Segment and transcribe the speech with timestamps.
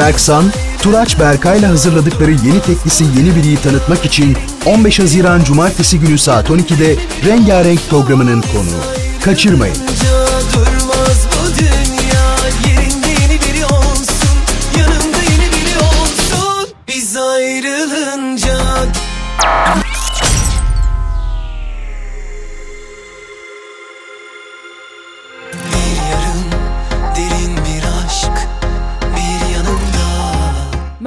[0.00, 0.44] Berksan,
[0.82, 6.96] Turaç Berkay'la hazırladıkları yeni teklisi Yeni Biri'yi tanıtmak için 15 Haziran Cumartesi günü saat 12'de
[7.26, 8.82] Rengarenk programının konuğu.
[9.24, 9.76] Kaçırmayın.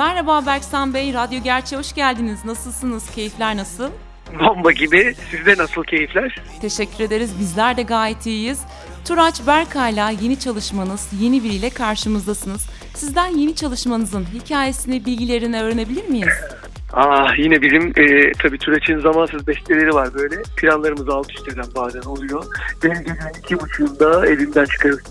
[0.03, 2.45] Merhaba Berksan Bey, Radyo Gerçeğe hoş geldiniz.
[2.45, 3.11] Nasılsınız?
[3.11, 3.89] Keyifler nasıl?
[4.39, 5.15] Bomba gibi.
[5.31, 6.41] Sizde nasıl keyifler?
[6.61, 7.39] Teşekkür ederiz.
[7.39, 8.61] Bizler de gayet iyiyiz.
[9.05, 12.69] Turaç Berkay'la yeni çalışmanız, yeni biriyle karşımızdasınız.
[12.95, 16.33] Sizden yeni çalışmanızın hikayesini, bilgilerini öğrenebilir miyiz?
[16.95, 20.35] Ah yine bizim e, tabii Türeç'in zamansız besteleri var böyle.
[20.57, 22.43] Planlarımız alt üst eden bazen oluyor.
[22.83, 25.01] Benim gecenin iki buçuğunda evimden çıkarıp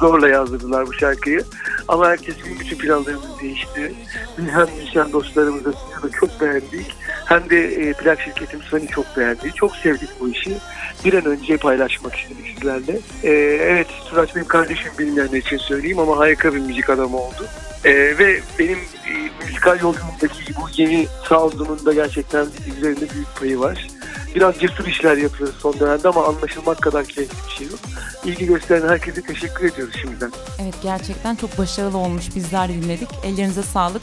[0.00, 1.44] zorla yazdırdılar bu şarkıyı.
[1.88, 3.92] Ama ertesi gün bütün planlarımız değişti.
[4.38, 6.94] Biz hem müzisyen dostlarımızla da çok beğendik.
[7.24, 9.52] Hem de e, plak şirketim Sony çok beğendi.
[9.54, 10.56] Çok sevdik bu işi.
[11.04, 12.98] Bir an önce paylaşmak istedik sizlerle.
[13.22, 13.30] E,
[13.62, 17.46] evet Turaç benim kardeşim bilmeyenler için söyleyeyim ama harika bir müzik adamı oldu.
[17.86, 22.46] Ee, ve benim e, müzikal yolculuğumdaki bu yeni sound'unun da gerçekten
[22.78, 23.86] üzerinde büyük payı var.
[24.34, 27.78] Biraz cesur işler yapıyoruz son dönemde ama anlaşılmak kadar keyifli bir şey yok.
[28.24, 30.32] İlgi gösteren herkese teşekkür ediyoruz şimdiden.
[30.62, 32.36] Evet gerçekten çok başarılı olmuş.
[32.36, 33.08] Bizler dinledik.
[33.24, 34.02] Ellerinize sağlık.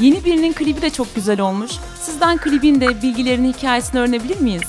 [0.00, 1.70] Yeni birinin klibi de çok güzel olmuş.
[2.02, 4.62] Sizden klibin de bilgilerini, hikayesini öğrenebilir miyiz?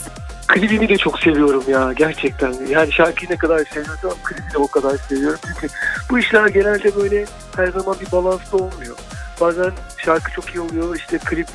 [0.48, 2.54] Klibini de çok seviyorum ya gerçekten.
[2.70, 5.40] Yani şarkıyı ne kadar seviyorsam klibi de o kadar seviyorum.
[5.48, 5.74] Çünkü
[6.10, 7.26] bu işler genelde böyle
[7.56, 8.96] her zaman bir balanslı olmuyor.
[9.42, 11.48] Bazen şarkı çok iyi oluyor, işte klip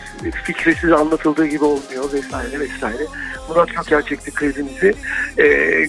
[0.45, 3.06] fikresiz anlatıldığı gibi olmuyor vesaire vesaire.
[3.48, 4.95] Murat Köker çekti klibimizi.
[5.39, 5.87] Ee,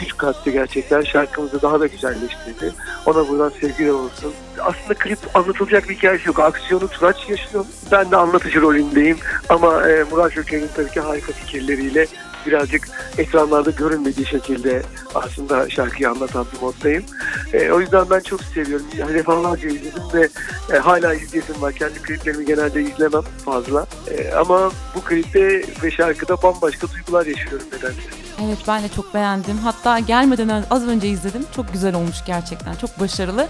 [0.00, 1.02] güç kattı gerçekten.
[1.02, 2.72] Şarkımızı daha da güzelleştirdi.
[3.06, 4.34] Ona buradan sevgiler olsun.
[4.60, 6.38] Aslında klip anlatılacak bir hikayesi yok.
[6.38, 7.64] Aksiyonu Turaç yaşıyor.
[7.92, 9.18] Ben de anlatıcı rolündeyim.
[9.48, 12.06] Ama e, Murat Köker'in tabii ki harika fikirleriyle
[12.46, 12.88] birazcık
[13.18, 14.82] ekranlarda görünmediği şekilde
[15.14, 17.04] aslında şarkıyı anlatan bir moddayım.
[17.52, 18.86] E, o yüzden ben çok seviyorum.
[19.14, 20.28] Defalarca izledim ve
[20.74, 21.72] e, hala izleyesim var.
[21.72, 23.86] Kendi kliplerimi genelde izlemem fazla.
[24.10, 28.00] E, ama bu klipte ve şarkıda bambaşka duygular yaşıyorum nedense.
[28.44, 29.58] Evet ben de çok beğendim.
[29.58, 31.44] Hatta gelmeden az önce izledim.
[31.56, 32.74] Çok güzel olmuş gerçekten.
[32.74, 33.48] Çok başarılı.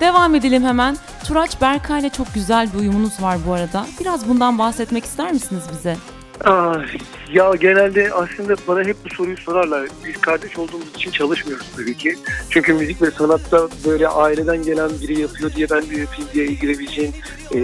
[0.00, 0.96] Devam edelim hemen.
[1.24, 3.86] Turaç Berkay'la çok güzel bir uyumunuz var bu arada.
[4.00, 5.96] Biraz bundan bahsetmek ister misiniz bize?
[6.44, 6.84] Ah,
[7.32, 9.88] ya genelde aslında bana hep bu soruyu sorarlar.
[10.06, 12.14] Biz kardeş olduğumuz için çalışmıyoruz tabii ki.
[12.50, 17.14] Çünkü müzik ve sanatta böyle aileden gelen biri yapıyor diye ben de yapayım diye girebileceğin
[17.54, 17.60] e,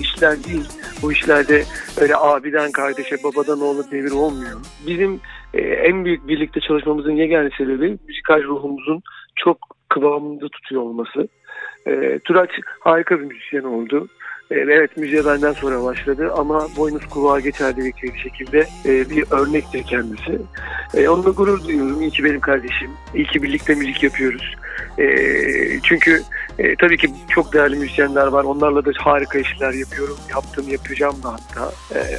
[0.00, 0.68] işler değil.
[1.02, 1.64] Bu işlerde
[2.00, 4.60] öyle abiden kardeşe, babadan oğula devir olmuyor.
[4.86, 5.20] Bizim
[5.54, 9.02] e, en büyük birlikte çalışmamızın yegane sebebi müzikal ruhumuzun
[9.36, 11.28] çok kıvamında tutuyor olması.
[11.86, 12.50] E, Turaç
[12.80, 14.08] harika bir müzisyen oldu.
[14.50, 19.24] E, Evet müziğe benden sonra başladı ama boynuz kulağa geçer dedikleri bir şekilde e, bir
[19.30, 20.38] örnektir kendisi.
[20.94, 22.00] E, onunla gurur duyuyorum.
[22.00, 22.90] İyi ki benim kardeşim.
[23.14, 24.54] İyi ki birlikte müzik yapıyoruz.
[25.82, 26.22] Çünkü
[26.80, 28.44] tabii ki çok değerli müzisyenler var.
[28.44, 30.16] Onlarla da harika işler yapıyorum.
[30.30, 31.72] Yaptım, yapacağım da hatta.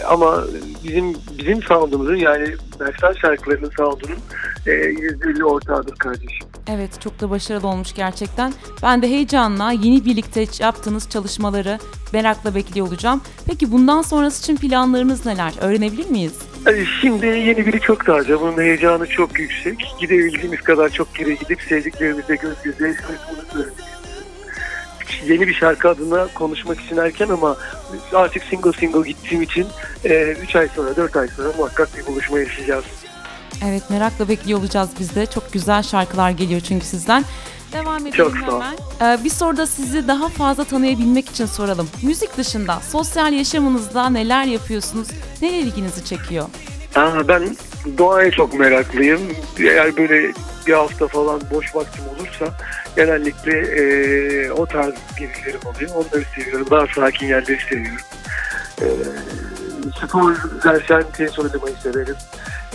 [0.08, 0.44] Ama
[0.84, 2.48] bizim bizim sound'umuzun yani
[2.80, 4.18] Berksan şarkılarının sound'unun
[4.68, 6.47] e, %50 ortağıdır kardeşim.
[6.70, 8.54] Evet çok da başarılı olmuş gerçekten.
[8.84, 11.80] Ben de heyecanla yeni birlikte yaptığınız çalışmaları
[12.14, 13.22] merakla bekliyor olacağım.
[13.46, 15.54] Peki bundan sonrası için planlarınız neler?
[15.62, 16.34] Öğrenebilir miyiz?
[16.68, 18.42] Ee, Şimdi yeni biri çok taze.
[18.42, 19.96] Bunun heyecanı çok yüksek.
[20.00, 22.96] Gidebildiğimiz kadar çok geri gidip sevdiklerimizle göz göze
[25.26, 27.58] Yeni bir şarkı adına konuşmak için erken ama
[28.14, 29.68] artık single single gittiğim için
[30.44, 32.86] 3 ay sonra 4 ay sonra muhakkak bir buluşma yaşayacağız.
[33.66, 35.26] Evet merakla bekliyor olacağız biz de.
[35.26, 37.24] Çok güzel şarkılar geliyor çünkü sizden.
[37.74, 38.62] Devam edelim Çok sağ ol.
[38.62, 39.18] hemen.
[39.20, 41.90] Ee, bir soruda sizi daha fazla tanıyabilmek için soralım.
[42.04, 45.08] Müzik dışında sosyal yaşamınızda neler yapıyorsunuz?
[45.42, 46.46] Neler ilginizi çekiyor?
[46.96, 47.58] Aa, ben
[47.98, 49.22] doğaya çok meraklıyım.
[49.60, 50.34] Eğer böyle
[50.68, 52.58] bir hafta falan boş vaktim olursa
[52.96, 55.92] genellikle e, o tarz gezilerim oluyor.
[55.96, 56.68] Onları seviyorum.
[56.72, 58.02] Daha sakin yerleri seviyorum.
[58.82, 58.86] E,
[60.06, 62.16] spor dersen tenis oynamayı severim.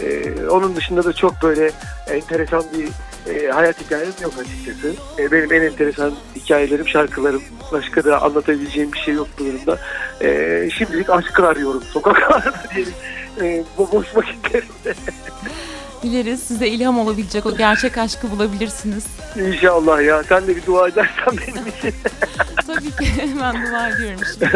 [0.02, 1.70] E, onun dışında da çok böyle
[2.10, 2.88] enteresan bir
[3.34, 4.94] e, hayat hikayem yok açıkçası.
[5.18, 7.42] E, benim en enteresan hikayelerim, şarkılarım.
[7.72, 9.78] Başka da anlatabileceğim bir şey yok bu durumda.
[10.20, 11.82] E, şimdilik aşkı arıyorum.
[11.82, 12.94] Sokaklarda diyelim.
[13.42, 14.94] E, bu boş vakitlerimde.
[16.02, 19.06] Dileriz size ilham olabilecek o gerçek aşkı bulabilirsiniz.
[19.36, 20.22] İnşallah ya.
[20.24, 21.94] Sen de bir dua edersen benim için.
[22.66, 24.50] Tabii ki hemen dua ediyorum şimdi.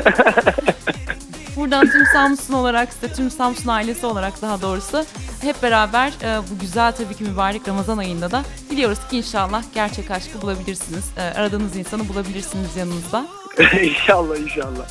[1.66, 5.04] Buradan tüm Samsun olarak size, tüm Samsun ailesi olarak daha doğrusu
[5.40, 10.10] hep beraber e, bu güzel tabii ki mübarek Ramazan ayında da biliyoruz ki inşallah gerçek
[10.10, 11.04] aşkı bulabilirsiniz.
[11.16, 13.26] E, aradığınız insanı bulabilirsiniz yanınızda.
[13.82, 14.88] inşallah inşallah.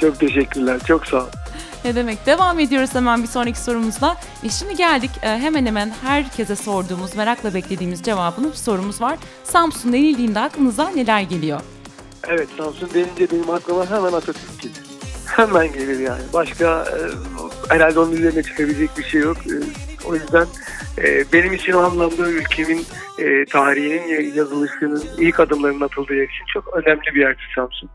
[0.00, 0.80] Çok teşekkürler.
[0.86, 1.28] Çok sağ ol.
[1.84, 2.26] Ne demek?
[2.26, 4.16] Devam ediyoruz hemen bir sonraki sorumuzla.
[4.44, 9.18] E şimdi geldik e, hemen hemen herkese sorduğumuz, merakla beklediğimiz cevabını bir sorumuz var.
[9.44, 11.60] Samsun denildiğinde aklınıza neler geliyor?
[12.28, 14.85] Evet Samsun denince benim aklıma hemen Atatürk gelir.
[15.36, 16.22] Hemen gelir yani.
[16.32, 16.98] Başka e,
[17.74, 19.36] herhalde onun üzerine çıkabilecek bir şey yok.
[19.46, 19.54] E,
[20.08, 20.46] o yüzden
[20.98, 22.82] e, benim için o anlamda ülkemin
[23.18, 27.90] e, tarihinin yazılışının ilk adımlarının atıldığı yer için çok önemli bir yerdir Samsun.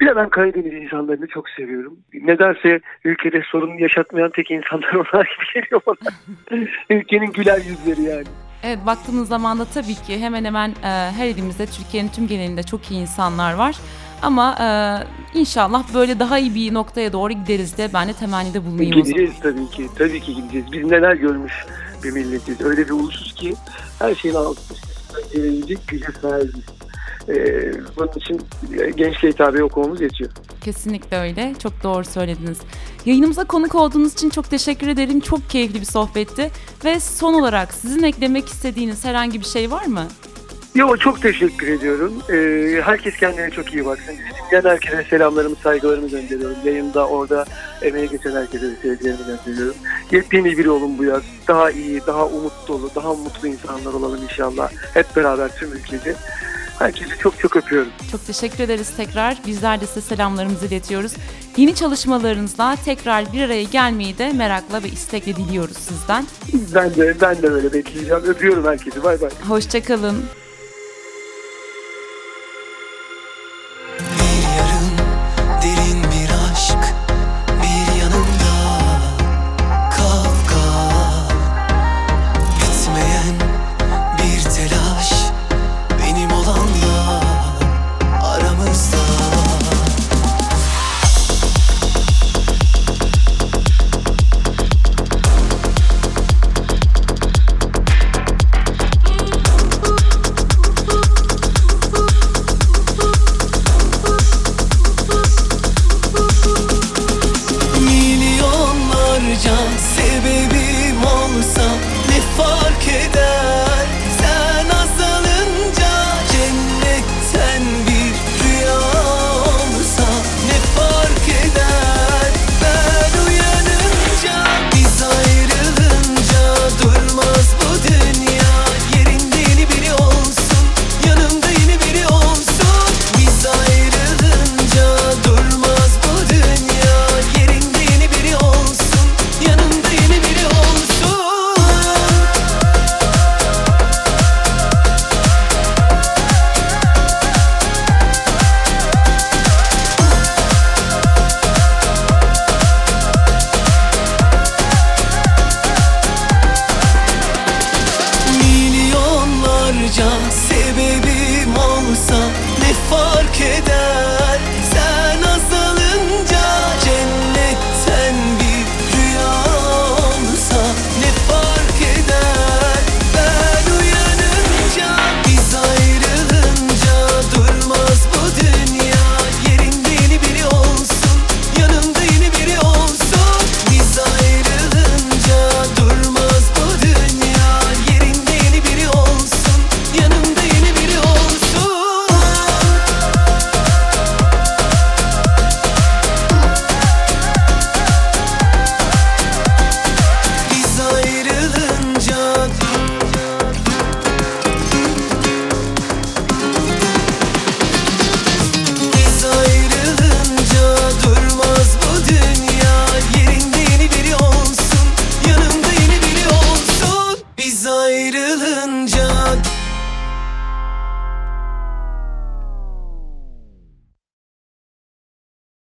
[0.00, 1.98] Bir de ben Karadeniz insanlarını çok seviyorum.
[2.14, 6.12] Nedense ülkede sorun yaşatmayan tek insanlar onlar gibi geliyor bana.
[6.90, 8.26] Ülkenin güler yüzleri yani.
[8.62, 12.90] Evet baktığımız zaman da tabii ki hemen hemen e, her elimizde Türkiye'nin tüm genelinde çok
[12.90, 13.76] iyi insanlar var.
[14.26, 14.68] Ama e,
[15.38, 18.92] inşallah böyle daha iyi bir noktaya doğru gideriz de ben de temennide bulunayım.
[18.92, 19.88] Gideceğiz tabii ki.
[19.98, 20.66] Tabii ki gideceğiz.
[20.72, 21.52] Biz neler görmüş
[22.04, 22.60] bir milletiz.
[22.60, 23.54] Öyle bir ulusuz ki
[23.98, 24.78] her şeyin altında
[25.32, 26.64] gelebilecek güce sahibiz.
[27.28, 28.40] Ee, bunun için
[28.80, 30.30] e, gençliğe hitabe okumamız yetiyor.
[30.60, 31.54] Kesinlikle öyle.
[31.62, 32.58] Çok doğru söylediniz.
[33.06, 35.20] Yayınımıza konuk olduğunuz için çok teşekkür ederim.
[35.20, 36.50] Çok keyifli bir sohbetti.
[36.84, 40.06] Ve son olarak sizin eklemek istediğiniz herhangi bir şey var mı?
[40.76, 42.12] Yo çok teşekkür ediyorum.
[42.30, 44.14] Ee, herkes kendine çok iyi baksın.
[44.14, 46.56] Dinleyen herkese selamlarımı, saygılarımı gönderiyorum.
[46.64, 47.44] Yayında orada
[47.82, 49.74] emeğe geçen herkese sevgilerimi gönderiyorum.
[50.10, 51.22] Yepyeni bir yolun bu yaz.
[51.48, 54.70] Daha iyi, daha umut dolu, daha mutlu insanlar olalım inşallah.
[54.94, 56.14] Hep beraber tüm ülkece.
[56.78, 57.90] Herkesi çok çok öpüyorum.
[58.12, 59.36] Çok teşekkür ederiz tekrar.
[59.46, 61.12] Bizler de size selamlarımızı iletiyoruz.
[61.56, 66.26] Yeni çalışmalarınızla tekrar bir araya gelmeyi de merakla ve istekle diliyoruz sizden.
[66.74, 68.22] Ben de ben de böyle bekleyeceğim.
[68.26, 69.04] Öpüyorum herkesi.
[69.04, 69.30] Bay bay.
[69.48, 70.24] Hoşçakalın.